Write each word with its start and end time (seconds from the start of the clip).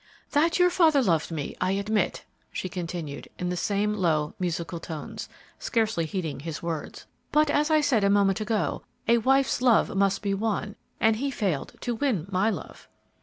"That 0.31 0.57
your 0.57 0.71
father 0.71 1.03
loved 1.03 1.29
me, 1.29 1.55
I 1.61 1.73
admit," 1.73 2.25
she 2.51 2.67
continued, 2.67 3.27
in 3.37 3.49
the 3.49 3.55
same 3.55 3.93
low, 3.93 4.33
musical 4.39 4.79
tones, 4.79 5.29
scarcely 5.59 6.05
heeding 6.07 6.39
his 6.39 6.63
words; 6.63 7.05
"but, 7.31 7.51
as 7.51 7.69
I 7.69 7.81
said 7.81 8.03
a 8.03 8.09
moment 8.09 8.41
ago, 8.41 8.81
a 9.07 9.19
wife's 9.19 9.61
love 9.61 9.95
must 9.95 10.23
be 10.23 10.33
won, 10.33 10.75
and 10.99 11.17
he 11.17 11.29
failed 11.29 11.73
to 11.81 11.93
win 11.93 12.25
my 12.31 12.49
love." 12.49 12.87